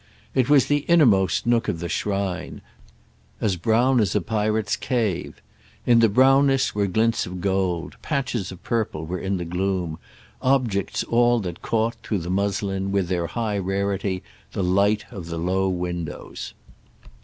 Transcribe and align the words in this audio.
It 0.33 0.49
was 0.49 0.65
the 0.65 0.79
innermost 0.89 1.45
nook 1.45 1.67
of 1.67 1.79
the 1.79 1.87
shrine—as 1.87 3.55
brown 3.55 3.99
as 3.99 4.15
a 4.15 4.19
pirate's 4.21 4.75
cave. 4.75 5.39
In 5.85 5.99
the 5.99 6.09
brownness 6.09 6.73
were 6.73 6.87
glints 6.87 7.27
of 7.27 7.39
gold; 7.39 7.97
patches 8.01 8.51
of 8.51 8.63
purple 8.63 9.05
were 9.05 9.19
in 9.19 9.37
the 9.37 9.45
gloom; 9.45 9.99
objects 10.41 11.03
all 11.03 11.39
that 11.41 11.61
caught, 11.61 11.97
through 12.01 12.17
the 12.17 12.31
muslin, 12.31 12.91
with 12.91 13.09
their 13.09 13.27
high 13.27 13.59
rarity, 13.59 14.23
the 14.53 14.63
light 14.63 15.05
of 15.11 15.27
the 15.27 15.37
low 15.37 15.69
windows. 15.69 16.55